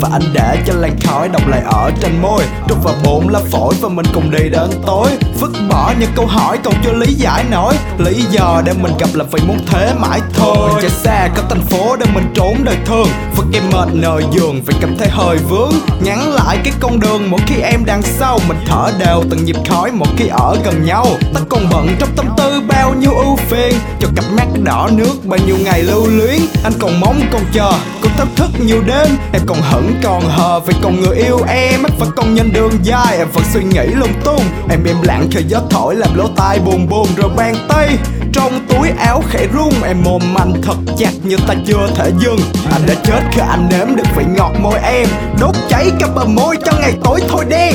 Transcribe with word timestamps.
Và 0.00 0.08
anh 0.12 0.22
để 0.32 0.58
cho 0.66 0.72
làn 0.74 0.96
khói 1.00 1.28
đọng 1.28 1.48
lại 1.48 1.62
ở 1.64 1.90
trên 2.00 2.22
môi. 2.22 2.44
Trút 2.68 2.78
vào 2.84 2.94
bốn 3.04 3.28
lá 3.28 3.40
phổi 3.50 3.74
và 3.80 3.88
mình 3.88 4.06
cùng 4.14 4.30
đi 4.30 4.48
đến 4.48 4.70
tối. 4.86 5.10
Vứt 5.40 5.52
bỏ 5.70 5.92
những 6.00 6.10
câu 6.16 6.26
hỏi, 6.26 6.58
còn 6.64 6.74
chưa 6.84 6.92
lý 6.92 7.12
giải 7.14 7.44
nổi. 7.50 7.74
Lý 7.98 8.22
do 8.30 8.62
để 8.64 8.72
mình 8.72 8.92
gặp 8.98 9.08
là 9.14 9.24
vì 9.32 9.40
muốn 9.46 9.58
thế 9.66 9.94
mãi 10.00 10.20
thôi. 10.34 10.70
Chạy 10.80 10.90
xa 10.90 11.28
có 11.36 11.42
thành 11.48 11.62
phố 11.62 11.96
để 11.96 12.06
mình 12.14 12.32
trốn 12.34 12.64
đời 12.64 12.76
thương 12.86 13.06
Vứt 13.36 13.44
em 13.52 13.62
mệt 13.72 13.88
nơi 13.92 14.24
giường, 14.32 14.62
vì 14.66 14.74
cảm 14.80 14.96
thấy 14.98 15.08
hơi 15.10 15.38
vướng. 15.38 15.72
Nhắn 16.00 16.32
lại 16.32 16.58
cái 16.64 16.72
con 16.80 17.00
đường, 17.00 17.30
mỗi 17.30 17.40
khi 17.46 17.60
em 17.60 17.84
đang 17.84 18.02
sau, 18.02 18.38
Mình 18.48 18.58
thở 18.66 18.90
đều. 18.98 19.22
Từng 19.30 19.44
nhịp 19.44 19.56
khói 19.68 19.92
một 19.92 20.06
khi 20.16 20.26
ở 20.26 20.56
gần 20.64 20.84
nhau. 20.84 21.06
Ta 21.34 21.40
còn 21.48 21.68
bận 21.70 21.88
trong 21.98 22.08
tâm 22.16 22.26
tư, 22.36 22.62
bao 22.68 22.94
nhiêu 22.94 23.12
ưu 23.14 23.36
phiền. 23.36 23.74
Cho 24.00 24.08
cặp 24.16 24.24
mắt 24.36 24.46
đỏ 24.64 24.90
nước, 24.92 25.14
bao 25.24 25.38
nhiêu 25.46 25.56
ngày 25.64 25.82
lưu 25.82 26.06
luyến. 26.06 26.40
Anh 26.64 26.72
còn 26.80 27.00
mong, 27.00 27.20
còn 27.32 27.42
chờ 27.52 27.72
còn 28.02 28.12
thao 28.16 28.26
thức 28.36 28.50
nhiều 28.66 28.82
đêm. 28.86 29.06
Em 29.32 29.42
còn 29.46 29.58
hận 29.60 29.81
vẫn 29.82 30.00
còn 30.02 30.22
hờ 30.28 30.60
vì 30.60 30.74
còn 30.82 31.00
người 31.00 31.16
yêu 31.16 31.38
em 31.48 31.82
Em 31.84 31.98
vẫn 31.98 32.10
còn 32.16 32.34
nhìn 32.34 32.52
đường 32.52 32.72
dài. 32.82 33.18
Em 33.18 33.28
vẫn 33.32 33.44
suy 33.52 33.62
nghĩ 33.64 33.86
lung 33.86 34.12
tung, 34.24 34.42
Em 34.70 34.84
im 34.84 35.02
lặng 35.02 35.28
khi 35.30 35.40
gió 35.48 35.58
thổi 35.70 35.94
làm 35.94 36.14
lỗ 36.14 36.28
tai 36.36 36.58
buồn 36.58 36.88
buồn 36.88 37.06
rồi 37.16 37.30
bàn 37.36 37.54
tay. 37.68 37.88
Trong 38.32 38.66
túi 38.68 38.88
áo 38.98 39.22
khẽ 39.30 39.46
rung, 39.54 39.82
Em 39.82 40.02
mồm 40.02 40.22
anh 40.34 40.62
thật 40.62 40.76
chặt 40.98 41.12
như 41.22 41.36
ta 41.48 41.54
chưa 41.66 41.88
thể 41.94 42.12
dừng. 42.18 42.38
Anh 42.72 42.82
đã 42.86 42.94
chết 43.04 43.20
khi 43.32 43.40
anh 43.48 43.68
nếm 43.70 43.96
được 43.96 44.16
vị 44.16 44.24
ngọt 44.36 44.52
môi 44.60 44.78
em, 44.82 45.08
Đốt 45.40 45.54
cháy 45.68 45.90
cả 46.00 46.06
bờ 46.14 46.24
môi 46.24 46.56
cho 46.64 46.72
ngày 46.80 46.94
tối 47.04 47.20
thôi 47.28 47.44
đen. 47.48 47.74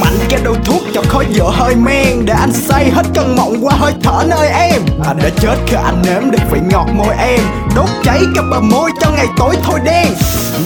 Mạnh 0.00 0.18
cái 0.28 0.40
đầu 0.44 0.54
thuốc 0.64 0.82
cho 0.94 1.02
khói 1.08 1.26
dựa 1.34 1.50
hơi 1.52 1.74
men, 1.74 2.26
Để 2.26 2.34
anh 2.40 2.52
say 2.52 2.90
hết 2.90 3.06
cơn 3.14 3.36
mộng 3.36 3.66
qua 3.66 3.74
hơi 3.76 3.92
thở 4.02 4.24
nơi 4.28 4.48
em. 4.48 4.82
Anh 5.06 5.18
đã 5.22 5.30
chết 5.40 5.56
khi 5.66 5.76
anh 5.84 6.02
nếm 6.02 6.30
được 6.30 6.42
vị 6.50 6.58
ngọt 6.70 6.86
môi 6.94 7.14
em, 7.18 7.40
Đốt 7.76 7.88
cháy 8.04 8.20
cả 8.34 8.42
bờ 8.50 8.60
môi 8.60 8.90
cho 9.00 9.10
ngày 9.10 9.26
tối 9.36 9.56
thôi 9.64 9.80
đen. 9.84 10.08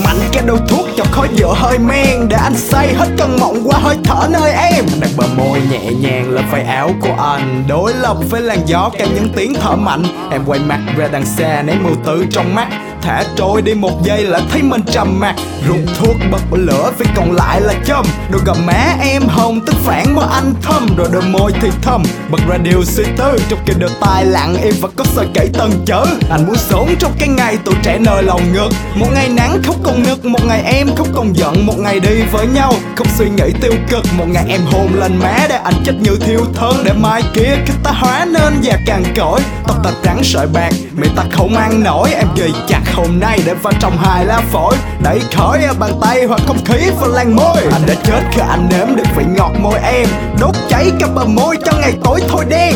Mạnh 0.05 0.17
cái 0.33 0.43
đầu 0.47 0.57
thuốc 0.69 0.87
cho 0.97 1.05
khói 1.13 1.29
dựa 1.39 1.55
hơi 1.57 1.79
men. 1.79 2.29
Để 2.29 2.37
anh 2.37 2.57
say 2.57 2.95
hết 2.95 3.09
cơn 3.19 3.37
mộng 3.41 3.63
qua 3.65 3.79
hơi 3.79 3.97
thở 4.05 4.29
nơi 4.31 4.53
em. 4.53 4.85
Đặt 5.01 5.11
bờ 5.17 5.25
môi 5.37 5.61
nhẹ 5.71 5.93
nhàng 6.01 6.31
lên 6.31 6.45
vai 6.51 6.63
áo 6.63 6.91
của 7.01 7.15
anh. 7.19 7.65
Đối 7.69 7.95
lập 7.95 8.17
với 8.31 8.41
làn 8.41 8.59
gió 8.67 8.91
kèm 8.99 9.09
những 9.15 9.29
tiếng 9.37 9.55
thở 9.55 9.77
mạnh. 9.77 10.03
Em 10.31 10.45
quay 10.47 10.61
mặt 10.61 10.81
ra 10.97 11.09
đằng 11.13 11.27
xa 11.27 11.63
ném 11.63 11.83
mưu 11.83 11.95
tử 12.05 12.27
trong 12.31 12.55
mắt. 12.55 12.69
Thả 13.03 13.25
trôi 13.37 13.63
đi 13.63 13.75
một 13.75 14.05
giây 14.05 14.23
là 14.23 14.41
thấy 14.51 14.63
mình 14.63 14.81
trầm 14.93 15.21
mặc. 15.21 15.35
Rút 15.69 15.79
thuốc 15.99 16.17
bật 16.31 16.43
lửa 16.53 16.93
vì 16.99 17.07
còn 17.17 17.33
lại 17.33 17.61
là 17.61 17.75
châm. 17.87 18.07
Đôi 18.31 18.41
gò 18.47 18.55
má 18.67 18.97
em 19.01 19.23
hồng 19.29 19.61
tức 19.67 19.75
phản 19.85 20.15
mà 20.15 20.23
anh 20.31 20.55
thâm. 20.63 20.87
Rồi 20.97 21.09
đôi 21.13 21.23
môi 21.23 21.53
thì 21.61 21.69
thầm 21.83 22.03
bật 22.31 22.41
ra 22.49 22.57
điều 22.57 22.85
suy 22.85 23.05
tư. 23.17 23.39
Trong 23.49 23.59
khi 23.67 23.73
đôi 23.79 23.91
tai 24.01 24.25
lặng 24.25 24.57
im 24.63 24.75
và 24.81 24.89
có 24.97 25.05
sợi 25.05 25.27
kể 25.35 25.49
tần 25.53 25.71
chớ. 25.87 26.05
Anh 26.31 26.47
muốn 26.47 26.57
sống 26.57 26.95
trong 26.99 27.13
cái 27.19 27.29
ngày 27.29 27.59
tuổi 27.65 27.75
trẻ 27.83 27.99
nơi 27.99 28.23
lòng 28.23 28.53
ngực 28.53 28.69
Một 28.95 29.07
ngày 29.15 29.29
nắng 29.29 29.63
khóc 29.63 29.77
còn 29.85 30.03
nực 30.03 30.25
Một 30.25 30.45
ngày 30.47 30.63
em 30.63 30.87
không 30.97 31.09
còn 31.15 31.37
giận, 31.37 31.67
Một 31.67 31.79
ngày 31.79 32.01
đi 32.01 32.23
với 32.33 32.47
nhau. 32.47 32.73
Không 32.97 33.07
suy 33.19 33.29
nghĩ 33.29 33.53
tiêu 33.63 33.73
cực, 33.91 34.05
Một 34.19 34.27
ngày 34.29 34.45
em 34.49 34.61
hôn 34.73 34.95
lên 34.95 35.17
má 35.17 35.47
để 35.49 35.59
anh 35.65 35.75
chết 35.85 35.95
như 36.01 36.17
thiêu 36.21 36.41
thân 36.55 36.77
Để 36.85 36.93
mai 36.93 37.23
kia, 37.35 37.57
khi 37.67 37.73
ta 37.85 37.91
hóa 37.91 38.25
nên 38.25 38.61
già 38.61 38.77
càng 38.87 39.05
cỗi. 39.17 39.41
Tóc 39.73 39.85
ta 39.85 39.91
trắng 40.03 40.21
sợi 40.25 40.47
bạc. 40.47 40.71
Miệng 40.97 41.17
ta 41.17 41.23
không 41.33 41.57
ăn 41.57 41.83
nổi, 41.85 42.13
Em 42.13 42.27
ghi 42.37 42.53
chặt 42.69 42.81
hôm 42.95 43.21
nay 43.21 43.41
để 43.47 43.55
vào 43.55 43.73
trong 43.81 43.97
hai 43.99 44.27
lá 44.27 44.41
phổi. 44.53 44.77
Đẩy 45.03 45.21
khói 45.35 45.59
bàn 45.79 45.91
tay 46.03 46.25
hoặc 46.25 46.41
không 46.47 46.65
khí 46.65 46.91
vào 47.01 47.09
làn 47.09 47.37
môi. 47.37 47.63
Anh 47.73 47.83
đã 47.87 47.95
chết 48.05 48.21
khi 48.33 48.41
anh 48.49 48.69
nếm 48.71 48.97
được 48.97 49.05
vị 49.17 49.25
ngọt 49.37 49.53
môi 49.59 49.79
em. 49.83 50.09
Đốt 50.41 50.55
cháy 50.69 50.91
cả 51.01 51.07
bờ 51.15 51.25
môi 51.25 51.57
cho 51.65 51.73
ngày 51.81 51.93
tối 52.05 52.21
thôi 52.29 52.45
đen. 52.49 52.75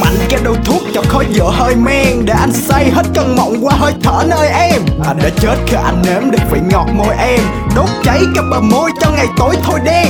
Mạnh 0.00 0.16
cái 0.28 0.40
đầu 0.44 0.56
thuốc 0.64 0.82
cho 0.94 1.02
khói 1.08 1.26
dựa 1.34 1.50
hơi 1.52 1.74
men. 1.76 2.24
Để 2.24 2.34
anh 2.40 2.52
say 2.52 2.90
hết 2.90 3.06
cơn 3.14 3.36
mộng 3.36 3.54
qua 3.62 3.74
hơi 3.76 3.92
thở 4.02 4.24
nơi 4.26 4.48
em. 4.48 4.82
Anh 5.06 5.18
đã 5.22 5.30
chết 5.40 5.56
khi 5.66 5.76
anh 5.84 6.02
nếm 6.06 6.30
được 6.30 6.42
vị 6.50 6.58
ngọt 6.70 6.86
môi 6.92 7.14
em. 7.18 7.40
Đốt 7.76 7.88
cháy 8.04 8.20
cả 8.34 8.42
bờ 8.50 8.60
môi 8.60 8.90
cho 9.00 9.10
ngày 9.10 9.26
tối 9.36 9.56
thôi 9.64 9.80
đen. 9.84 10.08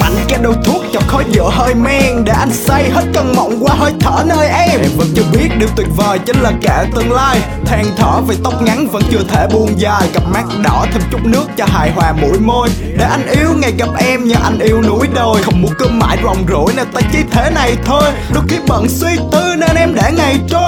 Mạnh 0.00 0.16
cái 0.28 0.38
đầu 0.42 0.54
thuốc 0.64 0.82
cho 0.92 1.00
khói 1.06 1.24
dựa 1.34 1.50
hơi 1.52 1.74
men. 1.74 2.24
Để 2.24 2.32
anh 2.32 2.52
say 2.52 2.90
hết 2.90 3.04
cơn 3.14 3.36
mộng 3.36 3.64
qua 3.64 3.74
hơi 3.74 3.92
thở 4.00 4.24
nơi 4.26 4.48
em. 4.48 4.80
Em 4.80 4.90
vẫn 4.96 5.08
chưa 5.16 5.22
biết 5.32 5.48
điều 5.58 5.68
tuyệt 5.76 5.86
vời 5.96 6.18
chính 6.18 6.40
là 6.40 6.52
cả 6.62 6.86
tương 6.94 7.12
lai. 7.12 7.40
Than 7.66 7.84
thở 7.96 8.20
vì 8.28 8.36
tóc 8.44 8.62
ngắn 8.62 8.88
vẫn 8.88 9.02
chưa 9.10 9.22
thể 9.28 9.46
buông 9.52 9.80
dài. 9.80 10.08
Cặp 10.14 10.22
mắt 10.34 10.44
đỏ 10.64 10.86
thêm 10.92 11.02
chút 11.10 11.20
nước 11.24 11.44
cho 11.56 11.64
hài 11.68 11.90
hòa 11.90 12.12
mũi 12.12 12.38
môi. 12.40 12.68
Để 12.98 13.04
anh 13.04 13.26
yêu 13.28 13.48
ngày 13.56 13.72
gặp 13.78 13.88
em 13.98 14.24
như 14.24 14.34
anh 14.42 14.58
yêu 14.58 14.82
núi 14.82 15.06
đồi. 15.14 15.42
Không 15.42 15.62
muốn 15.62 15.72
cơm 15.78 15.98
mãi 15.98 16.18
ròng 16.22 16.46
rỗi 16.48 16.72
nên 16.76 16.86
ta 16.92 17.00
chỉ 17.12 17.18
thế 17.30 17.50
này 17.54 17.76
thôi. 17.86 18.04
Đôi 18.34 18.44
khi 18.48 18.56
bận 18.68 18.88
suy 18.88 19.16
tư 19.32 19.54
nên 19.58 19.76
em 19.76 19.94
để 19.94 20.12
ngày 20.16 20.38
trôi 20.48 20.67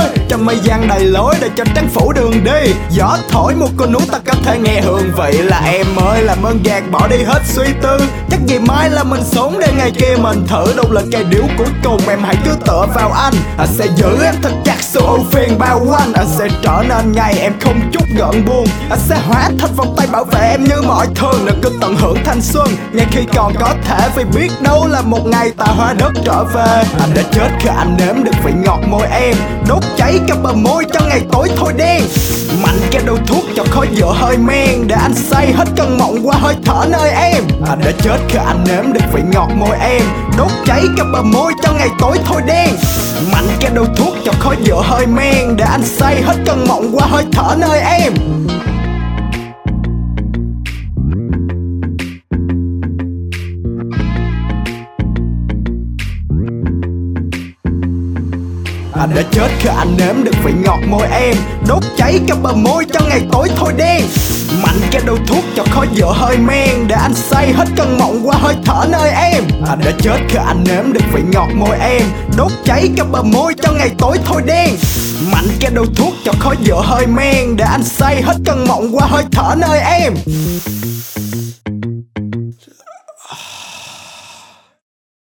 mây 0.51 0.59
giăng 0.65 0.89
đầy 0.89 1.05
lối 1.05 1.35
để 1.41 1.51
cho 1.57 1.65
trắng 1.75 1.89
phủ 1.95 2.13
đường 2.13 2.45
đi. 2.45 2.73
Gió 2.91 3.17
thổi 3.29 3.55
một 3.55 3.69
con 3.77 3.93
núi 3.93 4.03
ta 4.13 4.19
có 4.27 4.33
thể 4.45 4.59
nghe 4.59 4.81
hương 4.81 5.13
vị 5.17 5.39
là 5.39 5.61
em 5.65 5.87
ơi, 5.97 6.23
Làm 6.23 6.43
ơn 6.43 6.63
gạt 6.63 6.83
bỏ 6.91 7.09
đi 7.09 7.17
hết 7.23 7.43
suy 7.45 7.65
tư. 7.83 7.99
Chắc 8.31 8.41
gì 8.47 8.59
mai 8.59 8.91
là 8.91 9.05
mình 9.05 9.21
sống 9.25 9.59
để 9.61 9.73
ngày 9.77 9.91
kia 9.91 10.17
mình 10.23 10.47
thử, 10.47 10.73
Đâu 10.77 10.85
là 10.91 11.03
cây 11.13 11.25
điếu 11.25 11.43
cuối 11.59 11.67
cùng 11.85 12.01
em 12.09 12.19
hãy 12.23 12.37
cứ 12.45 12.51
tựa 12.67 12.87
vào 12.95 13.13
anh. 13.13 13.35
Anh 13.59 13.69
sẽ 13.79 13.87
giữ 13.97 14.25
em 14.25 14.35
thật 14.43 14.53
chặt 14.65 14.77
sự 14.81 15.01
ưu 15.01 15.19
phiền 15.33 15.59
bao 15.59 15.81
quanh. 15.89 16.13
Anh 16.13 16.27
sẽ 16.39 16.49
trở 16.63 16.83
nên 16.89 17.13
ngày 17.13 17.35
em 17.39 17.53
không 17.61 17.81
chút 17.93 18.05
gợn 18.17 18.45
buồn. 18.45 18.67
Anh 18.91 19.01
sẽ 19.09 19.17
hóa 19.29 19.51
thành 19.59 19.75
vòng 19.77 19.95
tay 19.97 20.07
bảo 20.13 20.25
vệ 20.25 20.41
em 20.41 20.65
như 20.65 20.83
mọi 20.87 21.07
thường. 21.15 21.47
Đừng 21.47 21.61
cứ 21.63 21.71
tận 21.81 21.97
hưởng 21.97 22.17
thanh 22.25 22.43
xuân, 22.43 22.69
Ngay 22.93 23.07
khi 23.11 23.21
còn 23.35 23.53
có 23.61 23.75
thể. 23.85 24.09
Vì 24.17 24.25
biết 24.25 24.51
đâu 24.63 24.87
là 24.87 25.03
một 25.03 25.27
ngày 25.27 25.51
ta 25.51 25.65
hóa 25.65 25.95
đất 25.99 26.13
trở 26.25 26.45
về. 26.45 26.83
Anh 27.01 27.15
đã 27.15 27.23
chết 27.33 27.49
khi 27.61 27.69
anh 27.77 27.97
nếm 27.99 28.25
được 28.25 28.45
vị 28.45 28.53
ngọt 28.65 28.81
môi 28.87 29.07
em. 29.07 29.37
Đốt 29.69 29.83
cháy 29.97 30.19
cả 30.29 30.35
bờ 30.43 30.53
môi 30.53 30.85
cho 30.93 31.01
ngày 31.09 31.23
tối 31.33 31.49
thôi 31.57 31.73
đen 31.77 32.03
Mạnh 32.63 32.79
cái 32.91 33.03
đầu 33.07 33.17
thuốc 33.27 33.45
cho 33.57 33.65
khói 33.71 33.89
dựa 33.97 34.13
hơi 34.15 34.39
men, 34.39 34.89
Để 34.89 34.95
anh 35.01 35.15
say 35.15 35.53
hết 35.53 35.65
cơn 35.77 35.99
mộng 35.99 36.19
qua 36.25 36.37
hơi 36.39 36.55
thở 36.65 36.87
nơi 36.91 37.11
em. 37.11 37.45
Anh 37.69 37.81
đã 37.85 37.93
chết 38.03 38.19
khi 38.29 38.39
anh 38.47 38.65
nếm 38.69 38.93
được 38.93 39.01
vị 39.13 39.23
ngọt 39.33 39.49
môi 39.57 39.77
em. 39.81 40.03
Đốt 40.39 40.51
cháy 40.67 40.83
cái 40.97 41.07
bờ 41.13 41.23
môi 41.23 41.53
cho 41.63 41.73
ngày 41.73 41.89
tối 41.99 42.19
thôi 42.25 42.43
đen 42.47 42.69
Mạnh 43.33 43.49
cái 43.61 43.71
đầu 43.75 43.87
thuốc 43.97 44.15
cho 44.25 44.33
khói 44.41 44.57
dựa 44.67 44.83
hơi 44.85 45.07
men, 45.07 45.57
Để 45.57 45.65
anh 45.65 45.85
say 45.85 46.23
hết 46.23 46.37
cơn 46.47 46.69
mộng 46.69 46.91
qua 46.93 47.07
hơi 47.07 47.25
thở 47.33 47.57
nơi 47.59 47.81
em. 47.81 48.13
Anh 59.01 59.15
đã 59.15 59.23
chết 59.33 59.49
khi 59.59 59.69
anh 59.79 59.97
nếm 59.97 60.25
được 60.25 60.35
vị 60.45 60.53
ngọt 60.65 60.79
môi 60.89 61.07
em. 61.13 61.37
Đốt 61.69 61.83
cháy 61.97 62.21
cả 62.29 62.35
bờ 62.43 62.53
môi 62.53 62.85
cho 62.93 63.01
ngày 63.09 63.21
tối 63.33 63.49
thôi 63.57 63.73
đen. 63.77 64.03
Mạnh 64.63 64.81
cái 64.91 65.03
đầu 65.07 65.17
thuốc 65.27 65.45
cho 65.57 65.65
khói 65.71 65.87
giữa 65.93 66.13
hơi 66.15 66.39
men. 66.39 66.89
Để 66.89 66.95
anh 66.95 67.15
say 67.15 67.53
hết 67.53 67.69
cơn 67.77 67.99
mộng 67.99 68.21
qua 68.25 68.37
hơi 68.39 68.55
thở 68.65 68.87
nơi 68.91 69.11
em. 69.11 69.45
Anh 69.69 69.81
đã 69.85 69.93
chết 70.03 70.19
khi 70.29 70.39
anh 70.47 70.65
nếm 70.65 70.93
được 70.93 71.01
vị 71.13 71.23
ngọt 71.33 71.49
môi 71.55 71.79
em. 71.79 72.03
Đốt 72.37 72.53
cháy 72.65 72.91
cả 72.97 73.05
bờ 73.05 73.23
môi 73.23 73.55
cho 73.63 73.73
ngày 73.73 73.91
tối 73.99 74.19
thôi 74.25 74.43
đen. 74.47 74.69
Mạnh 75.33 75.49
cái 75.61 75.71
đầu 75.75 75.87
thuốc 75.97 76.15
cho 76.25 76.33
khói 76.41 76.57
giữa 76.61 76.83
hơi 76.85 77.07
men. 77.07 77.57
Để 77.57 77.65
anh 77.65 77.85
say 77.85 78.23
hết 78.23 78.37
cơn 78.45 78.69
mộng 78.69 78.97
qua 78.97 79.07
hơi 79.07 79.25
thở 79.33 79.55
nơi 79.59 79.81
em. 79.81 80.15